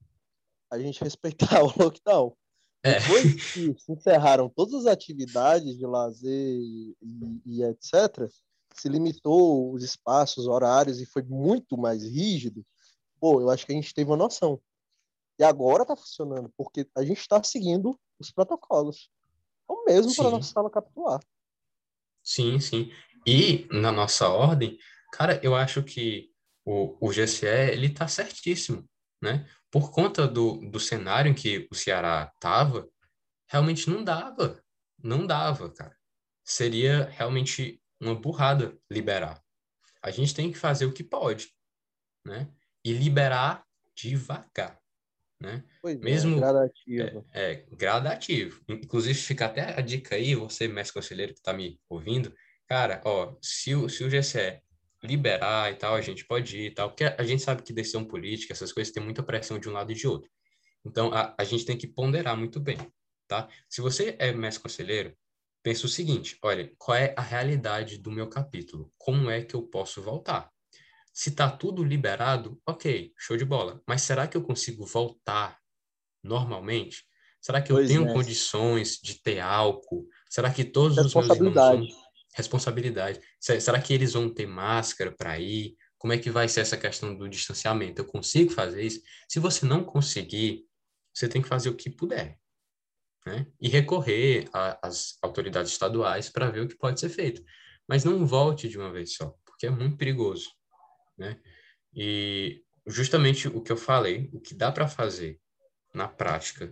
A 0.71 0.79
gente 0.79 1.03
respeitar 1.03 1.61
o 1.63 1.73
lockdown. 1.77 2.35
É. 2.83 2.99
Depois 2.99 3.53
que 3.53 3.75
se 3.79 3.91
encerraram 3.91 4.47
todas 4.47 4.75
as 4.75 4.85
atividades 4.85 5.75
de 5.77 5.85
lazer 5.85 6.31
e, 6.31 6.95
e 7.45 7.63
etc., 7.63 8.29
se 8.75 8.89
limitou 8.89 9.73
os 9.73 9.83
espaços, 9.83 10.47
horários 10.47 10.99
e 10.99 11.05
foi 11.05 11.23
muito 11.23 11.77
mais 11.77 12.03
rígido, 12.03 12.65
pô, 13.19 13.41
eu 13.41 13.49
acho 13.49 13.65
que 13.65 13.71
a 13.71 13.75
gente 13.75 13.93
teve 13.93 14.09
uma 14.09 14.17
noção. 14.17 14.61
E 15.39 15.43
agora 15.43 15.85
tá 15.85 15.95
funcionando, 15.95 16.51
porque 16.57 16.87
a 16.95 17.03
gente 17.03 17.19
está 17.19 17.41
seguindo 17.43 17.99
os 18.19 18.31
protocolos. 18.31 19.09
É 19.69 19.73
o 19.73 19.85
mesmo 19.85 20.15
para 20.15 20.29
nossa 20.29 20.51
sala 20.51 20.69
capitular. 20.69 21.19
Sim, 22.23 22.59
sim. 22.59 22.91
E 23.25 23.67
na 23.71 23.91
nossa 23.91 24.29
ordem, 24.29 24.77
cara, 25.11 25.39
eu 25.43 25.55
acho 25.55 25.83
que 25.83 26.31
o, 26.65 26.97
o 26.99 27.11
GCE, 27.11 27.71
ele 27.71 27.89
tá 27.89 28.07
certíssimo, 28.07 28.87
né? 29.21 29.47
Por 29.71 29.91
conta 29.91 30.27
do, 30.27 30.57
do 30.69 30.79
cenário 30.79 31.29
em 31.29 31.33
que 31.33 31.67
o 31.71 31.75
Ceará 31.75 32.31
tava, 32.39 32.89
realmente 33.47 33.89
não 33.89 34.03
dava. 34.03 34.61
Não 35.03 35.27
dava, 35.27 35.69
cara. 35.71 35.95
Seria 36.43 37.09
realmente 37.11 37.81
uma 37.99 38.15
burrada 38.15 38.77
liberar. 38.89 39.41
A 40.01 40.11
gente 40.11 40.33
tem 40.33 40.51
que 40.51 40.57
fazer 40.57 40.85
o 40.85 40.93
que 40.93 41.03
pode, 41.03 41.49
né? 42.25 42.49
E 42.83 42.93
liberar 42.93 43.65
devagar, 43.95 44.79
né? 45.39 45.63
Pois 45.81 45.99
Mesmo- 45.99 46.37
é, 46.37 46.39
gradativo. 46.39 47.25
É 47.33 47.55
gradativo. 47.71 48.63
Inclusive, 48.69 49.17
fica 49.17 49.45
até 49.45 49.77
a 49.77 49.81
dica 49.81 50.15
aí, 50.15 50.35
você, 50.35 50.67
mestre 50.67 50.93
conselheiro 50.93 51.33
que 51.33 51.39
está 51.39 51.53
me 51.53 51.79
ouvindo, 51.89 52.33
cara, 52.67 53.01
ó, 53.05 53.35
se 53.41 53.73
o, 53.73 53.89
se 53.89 54.03
o 54.03 54.09
GCE 54.09 54.61
liberar 55.03 55.71
e 55.71 55.75
tal, 55.75 55.95
a 55.95 56.01
gente 56.01 56.25
pode 56.25 56.57
ir 56.57 56.65
e 56.67 56.71
tal, 56.71 56.89
porque 56.89 57.05
a 57.05 57.23
gente 57.23 57.41
sabe 57.41 57.61
que 57.63 57.73
decisão 57.73 58.03
política, 58.03 58.53
essas 58.53 58.71
coisas, 58.71 58.93
tem 58.93 59.03
muita 59.03 59.23
pressão 59.23 59.59
de 59.59 59.69
um 59.69 59.71
lado 59.71 59.91
e 59.91 59.95
de 59.95 60.07
outro. 60.07 60.29
Então, 60.83 61.13
a, 61.13 61.33
a 61.37 61.43
gente 61.43 61.65
tem 61.65 61.77
que 61.77 61.87
ponderar 61.87 62.37
muito 62.37 62.59
bem, 62.59 62.77
tá? 63.27 63.49
Se 63.69 63.81
você 63.81 64.15
é 64.19 64.31
mestre 64.31 64.61
conselheiro, 64.63 65.15
pensa 65.65 65.87
o 65.87 65.89
seguinte, 65.89 66.37
olha, 66.43 66.71
qual 66.77 66.95
é 66.95 67.15
a 67.17 67.21
realidade 67.23 67.97
do 67.97 68.11
meu 68.11 68.29
capítulo? 68.29 68.93
Como 68.99 69.31
é 69.31 69.41
que 69.41 69.55
eu 69.55 69.63
posso 69.63 69.99
voltar? 69.99 70.51
Se 71.11 71.31
tá 71.31 71.49
tudo 71.49 71.83
liberado, 71.83 72.61
ok, 72.67 73.11
show 73.17 73.35
de 73.35 73.43
bola. 73.43 73.81
Mas 73.87 74.03
será 74.03 74.27
que 74.27 74.37
eu 74.37 74.43
consigo 74.43 74.85
voltar 74.85 75.57
normalmente? 76.23 77.03
Será 77.41 77.63
que 77.63 77.71
eu 77.71 77.77
Pois 77.77 77.87
tenho 77.87 78.07
é. 78.07 78.13
condições 78.13 78.99
de 79.01 79.19
ter 79.23 79.39
álcool? 79.39 80.07
Será 80.29 80.53
que 80.53 80.63
todos 80.63 80.99
os 80.99 81.15
meus 81.15 81.35
irmãos 81.35 81.55
Responsabilidade. 81.55 81.91
vão... 81.91 82.05
Responsabilidade. 82.35 83.21
Se- 83.39 83.59
Será 83.59 83.81
que 83.81 83.91
eles 83.91 84.13
vão 84.13 84.31
ter 84.31 84.45
máscara 84.45 85.11
para 85.11 85.39
ir? 85.39 85.75
Como 85.97 86.13
é 86.13 86.19
que 86.19 86.29
vai 86.29 86.47
ser 86.47 86.59
essa 86.59 86.77
questão 86.77 87.17
do 87.17 87.27
distanciamento? 87.27 88.01
Eu 88.01 88.05
consigo 88.05 88.51
fazer 88.51 88.83
isso? 88.83 89.01
Se 89.27 89.39
você 89.39 89.65
não 89.65 89.83
conseguir, 89.83 90.63
você 91.11 91.27
tem 91.27 91.41
que 91.41 91.47
fazer 91.47 91.69
o 91.69 91.75
que 91.75 91.89
puder. 91.89 92.37
Né? 93.25 93.47
E 93.59 93.67
recorrer 93.67 94.47
às 94.53 95.17
autoridades 95.21 95.71
estaduais 95.71 96.29
para 96.29 96.49
ver 96.49 96.61
o 96.61 96.67
que 96.67 96.77
pode 96.77 96.99
ser 96.99 97.09
feito. 97.09 97.43
Mas 97.87 98.03
não 98.03 98.25
volte 98.25 98.69
de 98.69 98.77
uma 98.77 98.91
vez 98.91 99.15
só, 99.15 99.35
porque 99.45 99.65
é 99.65 99.69
muito 99.69 99.97
perigoso. 99.97 100.51
Né? 101.17 101.39
E 101.93 102.63
justamente 102.85 103.47
o 103.47 103.61
que 103.61 103.71
eu 103.71 103.77
falei, 103.77 104.29
o 104.31 104.39
que 104.39 104.53
dá 104.53 104.71
para 104.71 104.87
fazer 104.87 105.39
na 105.93 106.07
prática 106.07 106.71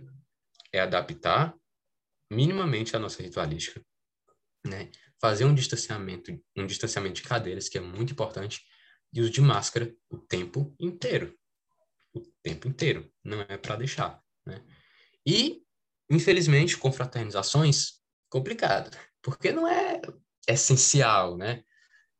é 0.72 0.80
adaptar 0.80 1.54
minimamente 2.30 2.94
a 2.94 2.98
nossa 2.98 3.22
ritualística, 3.22 3.84
né? 4.66 4.90
Fazer 5.20 5.44
um 5.44 5.54
distanciamento, 5.54 6.32
um 6.56 6.66
distanciamento 6.66 7.22
de 7.22 7.28
cadeiras, 7.28 7.68
que 7.68 7.78
é 7.78 7.80
muito 7.80 8.12
importante, 8.12 8.62
e 9.12 9.20
uso 9.20 9.30
de 9.30 9.40
máscara 9.40 9.94
o 10.10 10.18
tempo 10.18 10.74
inteiro. 10.78 11.38
O 12.12 12.20
tempo 12.42 12.68
inteiro, 12.68 13.10
não 13.22 13.40
é 13.40 13.56
para 13.56 13.76
deixar, 13.76 14.22
né? 14.46 14.62
E, 15.26 15.63
infelizmente, 16.14 16.76
confraternizações, 16.78 18.00
complicado, 18.30 18.96
porque 19.22 19.52
não 19.52 19.66
é 19.68 20.00
essencial, 20.48 21.36
né? 21.36 21.62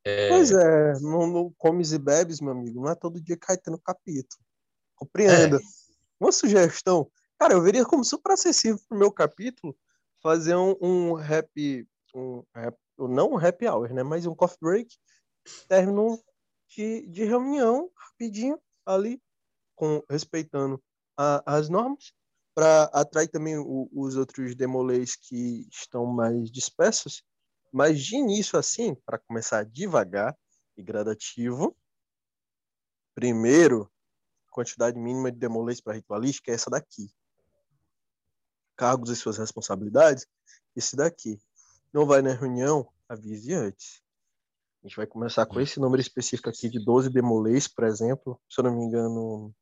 É, 0.04 0.28
Pois 0.28 0.50
é, 0.50 0.92
no, 1.00 1.26
no 1.26 1.54
comes 1.56 1.92
e 1.92 1.98
bebes, 1.98 2.40
meu 2.40 2.52
amigo, 2.52 2.80
não 2.80 2.90
é 2.90 2.94
todo 2.94 3.20
dia 3.20 3.36
cai 3.38 3.56
tendo 3.56 3.78
capítulo. 3.78 4.42
Compreenda. 4.96 5.58
Uma 6.20 6.30
sugestão, 6.32 7.10
cara, 7.38 7.54
eu 7.54 7.62
veria 7.62 7.84
como 7.84 8.04
super 8.04 8.32
acessível 8.32 8.80
pro 8.88 8.98
meu 8.98 9.10
capítulo 9.10 9.76
fazer 10.22 10.54
um, 10.56 10.76
um 10.80 11.12
rap, 11.14 11.86
um 12.14 12.42
rap, 12.54 12.76
não 12.98 13.32
um 13.32 13.36
happy 13.38 13.66
hour, 13.66 13.92
né, 13.92 14.02
mas 14.02 14.24
um 14.24 14.34
coffee 14.34 14.58
break, 14.60 14.96
término 15.68 16.18
de, 16.68 17.06
de 17.08 17.24
reunião, 17.24 17.90
rapidinho, 17.94 18.58
ali, 18.86 19.20
com, 19.74 20.02
respeitando 20.08 20.82
a- 21.18 21.42
as 21.44 21.68
normas, 21.68 22.12
para 22.54 22.84
atrair 22.84 23.28
também 23.28 23.58
o- 23.58 23.88
os 23.92 24.16
outros 24.16 24.54
demolês 24.54 25.16
que 25.16 25.66
estão 25.70 26.06
mais 26.06 26.50
dispersos, 26.50 27.22
mas 27.72 28.00
de 28.00 28.16
início 28.16 28.58
assim, 28.58 28.94
para 28.94 29.18
começar 29.18 29.64
devagar 29.64 30.36
e 30.76 30.82
gradativo, 30.82 31.76
primeiro, 33.14 33.90
quantidade 34.50 34.98
mínima 34.98 35.32
de 35.32 35.38
demolês 35.38 35.80
para 35.80 35.94
ritualística 35.94 36.52
é 36.52 36.54
essa 36.54 36.70
daqui. 36.70 37.10
Cargos 38.76 39.10
e 39.10 39.16
suas 39.16 39.38
responsabilidades, 39.38 40.26
esse 40.76 40.94
daqui. 40.94 41.40
Não 41.92 42.06
vai 42.06 42.22
na 42.22 42.32
reunião, 42.32 42.88
avise 43.08 43.52
antes. 43.52 44.00
A 44.82 44.86
gente 44.86 44.96
vai 44.96 45.06
começar 45.06 45.46
com 45.46 45.60
esse 45.60 45.80
número 45.80 46.00
específico 46.00 46.48
aqui 46.48 46.68
de 46.68 46.84
12 46.84 47.08
demolês, 47.10 47.66
por 47.66 47.84
exemplo. 47.84 48.40
Se 48.48 48.60
eu 48.60 48.64
não 48.64 48.76
me 48.76 48.84
engano, 48.84 49.52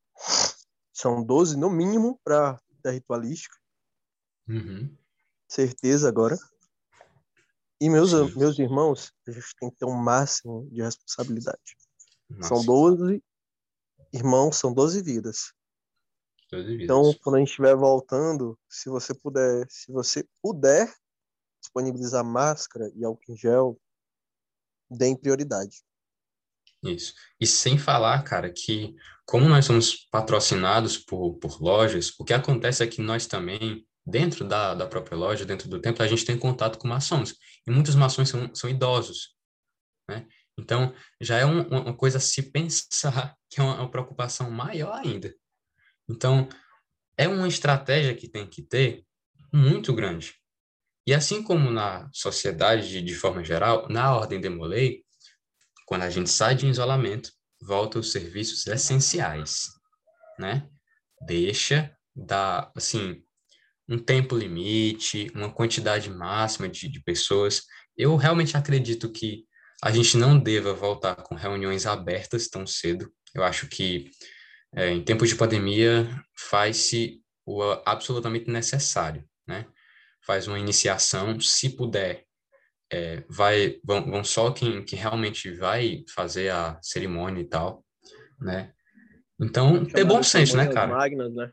são 0.92 1.22
12 1.22 1.56
no 1.56 1.70
mínimo 1.70 2.20
para 2.24 2.60
da 2.82 2.90
ritualística 2.90 3.56
uhum, 4.48 4.96
certeza 5.48 6.08
agora. 6.08 6.36
E 7.80 7.90
meus, 7.90 8.12
meus 8.36 8.58
irmãos, 8.58 9.12
a 9.26 9.32
gente 9.32 9.56
tem 9.58 9.70
que 9.70 9.76
ter 9.76 9.86
um 9.86 9.96
máximo 9.96 10.68
de 10.70 10.82
responsabilidade. 10.82 11.76
São 12.40 12.64
12 12.64 13.22
irmãos, 14.12 14.56
são 14.56 14.72
12 14.72 15.02
vidas. 15.02 15.52
12 16.50 16.68
vidas. 16.68 16.84
Então, 16.84 17.12
quando 17.22 17.36
a 17.36 17.38
gente 17.40 17.48
estiver 17.48 17.74
voltando, 17.74 18.58
se 18.68 18.88
você 18.88 19.12
puder, 19.12 19.66
se 19.68 19.90
você 19.90 20.24
puder 20.40 20.94
disponibilizar 21.60 22.24
máscara 22.24 22.90
e 22.94 23.04
álcool 23.04 23.32
em 23.32 23.36
gel, 23.36 23.80
deem 24.90 25.16
prioridade. 25.16 25.82
Isso. 26.84 27.14
E 27.40 27.46
sem 27.46 27.78
falar, 27.78 28.22
cara, 28.24 28.50
que 28.50 28.94
como 29.24 29.48
nós 29.48 29.64
somos 29.64 30.08
patrocinados 30.10 30.98
por, 30.98 31.34
por 31.38 31.62
lojas, 31.62 32.12
o 32.18 32.24
que 32.24 32.34
acontece 32.34 32.82
é 32.82 32.86
que 32.86 33.00
nós 33.00 33.26
também, 33.26 33.86
dentro 34.04 34.44
da, 34.44 34.74
da 34.74 34.86
própria 34.86 35.16
loja, 35.16 35.44
dentro 35.44 35.68
do 35.68 35.80
templo, 35.80 36.02
a 36.02 36.08
gente 36.08 36.24
tem 36.24 36.36
contato 36.36 36.78
com 36.78 36.88
maçons. 36.88 37.34
E 37.66 37.70
muitos 37.70 37.94
maçons 37.94 38.28
são, 38.28 38.52
são 38.54 38.68
idosos, 38.68 39.34
né? 40.08 40.26
Então, 40.58 40.94
já 41.20 41.38
é 41.38 41.46
um, 41.46 41.62
uma 41.68 41.96
coisa 41.96 42.18
a 42.18 42.20
se 42.20 42.50
pensar 42.50 43.36
que 43.48 43.60
é 43.60 43.62
uma, 43.62 43.76
uma 43.76 43.90
preocupação 43.90 44.50
maior 44.50 44.92
ainda. 44.92 45.34
Então, 46.08 46.48
é 47.16 47.28
uma 47.28 47.48
estratégia 47.48 48.14
que 48.14 48.28
tem 48.28 48.46
que 48.46 48.62
ter 48.62 49.04
muito 49.52 49.94
grande. 49.94 50.34
E 51.06 51.14
assim 51.14 51.42
como 51.42 51.70
na 51.70 52.08
sociedade 52.12 52.88
de, 52.88 53.02
de 53.02 53.14
forma 53.14 53.42
geral, 53.42 53.88
na 53.88 54.14
ordem 54.14 54.40
de 54.40 54.48
Molay, 54.48 55.02
quando 55.92 56.04
a 56.04 56.08
gente 56.08 56.30
sai 56.30 56.54
de 56.54 56.66
isolamento, 56.66 57.30
volta 57.60 57.98
aos 57.98 58.12
serviços 58.12 58.66
essenciais, 58.66 59.68
né? 60.38 60.66
Deixa 61.20 61.94
da, 62.16 62.72
assim, 62.74 63.22
um 63.86 63.98
tempo 63.98 64.34
limite, 64.34 65.30
uma 65.34 65.52
quantidade 65.52 66.08
máxima 66.08 66.66
de, 66.66 66.88
de 66.88 66.98
pessoas. 67.02 67.64
Eu 67.94 68.16
realmente 68.16 68.56
acredito 68.56 69.12
que 69.12 69.44
a 69.82 69.90
gente 69.90 70.16
não 70.16 70.38
deva 70.38 70.72
voltar 70.72 71.16
com 71.16 71.34
reuniões 71.34 71.84
abertas 71.84 72.48
tão 72.48 72.66
cedo. 72.66 73.12
Eu 73.34 73.44
acho 73.44 73.68
que 73.68 74.10
é, 74.74 74.88
em 74.92 75.04
tempos 75.04 75.28
de 75.28 75.36
pandemia 75.36 76.08
faz-se 76.34 77.20
o 77.44 77.62
absolutamente 77.84 78.50
necessário, 78.50 79.28
né? 79.46 79.66
Faz 80.24 80.48
uma 80.48 80.58
iniciação, 80.58 81.38
se 81.38 81.68
puder, 81.76 82.24
é, 82.92 83.24
vai, 83.26 83.80
vão, 83.82 84.04
vão 84.04 84.22
só 84.22 84.50
quem, 84.50 84.84
quem 84.84 84.98
realmente 84.98 85.50
vai 85.52 86.04
fazer 86.14 86.50
a 86.50 86.78
cerimônia 86.82 87.40
e 87.40 87.46
tal, 87.46 87.82
né? 88.38 88.74
Então, 89.40 89.84
ter 89.86 90.04
bom 90.04 90.22
senso, 90.22 90.56
né, 90.58 90.70
cara? 90.70 90.94
Magnas, 90.94 91.34
né? 91.34 91.50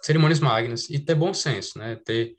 Cerimônias 0.00 0.38
magnas. 0.38 0.88
E 0.88 1.00
ter 1.00 1.16
bom 1.16 1.34
senso, 1.34 1.78
né? 1.78 1.96
Ter, 1.96 2.36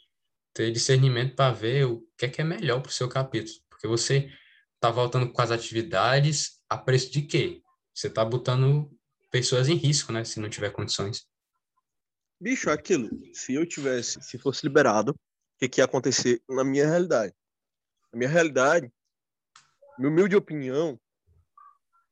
ter 0.53 0.71
discernimento 0.71 1.35
para 1.35 1.51
ver 1.53 1.85
o 1.85 2.07
que 2.17 2.25
é 2.25 2.29
que 2.29 2.41
é 2.41 2.45
melhor 2.45 2.81
para 2.81 2.89
o 2.89 2.93
seu 2.93 3.09
capítulo. 3.09 3.57
Porque 3.69 3.87
você 3.87 4.31
tá 4.79 4.89
voltando 4.89 5.29
com 5.31 5.41
as 5.41 5.51
atividades 5.51 6.61
a 6.69 6.77
preço 6.77 7.11
de 7.11 7.23
quê? 7.23 7.61
Você 7.93 8.09
tá 8.09 8.23
botando 8.23 8.89
pessoas 9.29 9.67
em 9.67 9.75
risco, 9.75 10.13
né? 10.13 10.23
Se 10.23 10.39
não 10.39 10.49
tiver 10.49 10.71
condições. 10.71 11.27
Bicho, 12.41 12.69
aquilo. 12.69 13.09
Se 13.33 13.53
eu 13.53 13.65
tivesse, 13.65 14.21
se 14.21 14.37
fosse 14.37 14.65
liberado, 14.65 15.11
o 15.11 15.15
que, 15.59 15.67
que 15.67 15.81
ia 15.81 15.85
acontecer 15.85 16.41
na 16.47 16.63
minha 16.63 16.87
realidade? 16.87 17.33
Na 18.11 18.17
minha 18.17 18.29
realidade, 18.29 18.91
minha 19.97 20.11
humilde 20.11 20.35
opinião, 20.35 20.99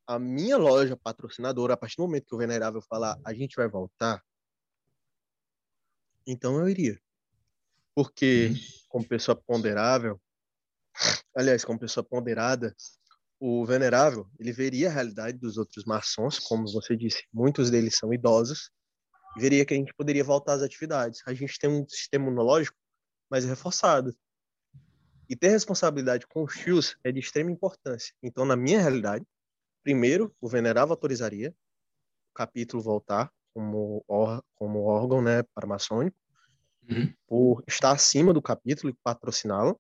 a 0.06 0.18
minha 0.18 0.58
loja 0.58 0.96
patrocinadora, 0.96 1.74
a 1.74 1.77
partir 1.77 1.98
do 1.98 2.04
momento 2.04 2.27
que 2.27 2.36
o 2.36 2.38
Venerável 2.38 2.82
falar, 2.82 3.20
a 3.25 3.34
gente 3.34 3.56
vai 3.56 3.68
voltar, 3.68 4.24
então 6.25 6.60
eu 6.60 6.70
iria. 6.70 7.00
Porque, 7.96 8.54
como 8.89 9.08
pessoa 9.08 9.36
ponderável, 9.36 10.22
aliás, 11.36 11.66
como 11.66 11.80
pessoa 11.80 12.04
ponderada, 12.04 12.75
o 13.39 13.66
Venerável, 13.66 14.27
ele 14.39 14.51
veria 14.51 14.89
a 14.89 14.92
realidade 14.92 15.38
dos 15.38 15.58
outros 15.58 15.86
maçons, 15.86 16.39
como 16.39 16.72
você 16.72 16.96
disse, 16.96 17.24
muitos 17.33 17.70
deles 17.70 17.98
são 17.98 18.14
idosos, 18.14 18.72
veria 19.38 19.66
que 19.66 19.74
a 19.74 19.77
gente 19.77 19.94
poderia 19.94 20.24
voltar 20.24 20.53
às 20.53 20.62
atividades. 20.62 21.22
A 21.25 21.33
gente 21.33 21.57
tem 21.60 21.70
um 21.70 21.88
sistema 21.88 22.25
imunológico 22.25 22.77
mais 23.29 23.46
reforçado. 23.46 24.16
E 25.29 25.35
ter 25.35 25.50
responsabilidade 25.50 26.25
com 26.27 26.44
os 26.44 26.53
fios 26.53 26.98
é 27.03 27.11
de 27.11 27.20
extrema 27.20 27.51
importância. 27.51 28.13
Então, 28.24 28.46
na 28.46 28.55
minha 28.55 28.79
realidade, 28.79 29.25
primeiro, 29.83 30.33
o 30.40 30.48
venerável 30.48 30.94
autorizaria 30.94 31.53
o 32.31 32.33
capítulo 32.33 32.81
voltar 32.81 33.31
como, 33.53 34.03
or, 34.07 34.44
como 34.55 34.83
órgão 34.83 35.22
né, 35.22 35.44
paramaçônico, 35.53 36.18
uhum. 36.90 37.13
por 37.25 37.63
estar 37.68 37.92
acima 37.92 38.33
do 38.33 38.42
capítulo 38.42 38.92
e 38.92 38.98
patrociná-lo. 39.03 39.79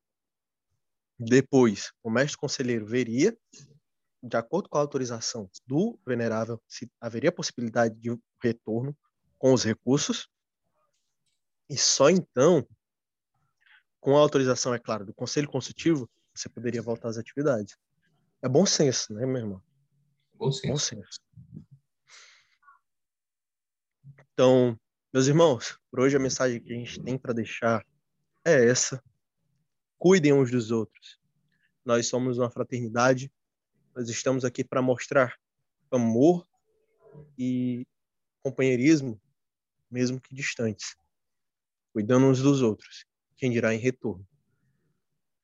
Depois, 1.19 1.93
o 2.03 2.09
mestre 2.09 2.37
conselheiro 2.37 2.85
veria, 2.85 3.37
de 4.21 4.37
acordo 4.37 4.67
com 4.69 4.77
a 4.77 4.81
autorização 4.81 5.49
do 5.65 5.97
venerável, 6.05 6.61
se 6.67 6.89
haveria 6.99 7.31
possibilidade 7.31 7.95
de 7.95 8.17
retorno 8.41 8.95
com 9.37 9.53
os 9.53 9.63
recursos. 9.63 10.27
E 11.69 11.77
só 11.77 12.09
então 12.09 12.67
com 14.07 14.15
a 14.15 14.21
autorização, 14.21 14.73
é 14.73 14.79
claro, 14.79 15.05
do 15.05 15.13
Conselho 15.13 15.49
Consultivo, 15.49 16.09
você 16.33 16.47
poderia 16.47 16.81
voltar 16.81 17.09
às 17.09 17.17
atividades. 17.17 17.75
É 18.41 18.47
bom 18.47 18.65
senso, 18.65 19.13
né, 19.13 19.25
meu 19.25 19.35
irmão? 19.35 19.61
Bom 20.33 20.49
senso. 20.49 20.67
Bom 20.69 20.77
senso. 20.77 21.19
Então, 24.31 24.79
meus 25.13 25.27
irmãos, 25.27 25.77
por 25.91 25.99
hoje 25.99 26.15
a 26.15 26.19
mensagem 26.21 26.61
que 26.61 26.71
a 26.71 26.77
gente 26.77 27.03
tem 27.03 27.17
para 27.17 27.33
deixar 27.33 27.85
é 28.45 28.69
essa. 28.69 29.03
Cuidem 29.97 30.31
uns 30.31 30.51
dos 30.51 30.71
outros. 30.71 31.19
Nós 31.83 32.07
somos 32.07 32.37
uma 32.37 32.49
fraternidade. 32.49 33.29
Nós 33.93 34.07
estamos 34.07 34.45
aqui 34.45 34.63
para 34.63 34.81
mostrar 34.81 35.37
amor 35.91 36.47
e 37.37 37.85
companheirismo, 38.41 39.21
mesmo 39.91 40.21
que 40.21 40.33
distantes, 40.33 40.95
cuidando 41.91 42.27
uns 42.27 42.41
dos 42.41 42.61
outros 42.61 43.05
quem 43.37 43.51
dirá 43.51 43.73
em 43.73 43.77
retorno. 43.79 44.27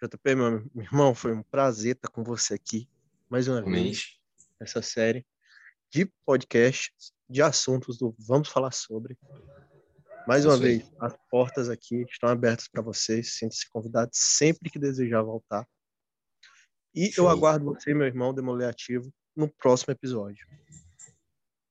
JP, 0.02 0.36
meu, 0.36 0.72
irmão, 0.76 1.16
foi 1.16 1.34
um 1.34 1.44
prazer 1.44 1.96
estar 1.96 2.10
com 2.10 2.24
você 2.24 2.56
aqui 2.56 2.90
mais 3.30 3.48
uma 3.48 3.62
vez 3.62 4.20
nessa 4.60 4.82
série 4.82 5.26
de 5.90 6.06
podcasts, 6.26 7.14
de 7.30 7.42
assuntos 7.42 7.98
do 7.98 8.16
Vamos 8.20 8.50
Falar 8.50 8.72
Sobre. 8.72 9.18
Mais 10.28 10.46
uma 10.46 10.58
vez, 10.58 10.92
as 11.00 11.16
portas 11.30 11.70
aqui 11.70 12.04
estão 12.10 12.30
abertas 12.30 12.68
para 12.68 12.82
vocês. 12.82 13.36
Sinta-se 13.36 13.70
convidado 13.70 14.12
sempre 14.14 14.70
que 14.70 14.80
desejar 14.80 15.22
voltar. 15.22 15.68
E 16.96 17.12
Show. 17.12 17.26
eu 17.26 17.30
aguardo 17.30 17.66
você, 17.66 17.94
meu 17.94 18.08
irmão 18.08 18.34
Demolé 18.34 18.68
Ativo, 18.68 19.14
no 19.36 19.48
próximo 19.48 19.92
episódio. 19.92 20.48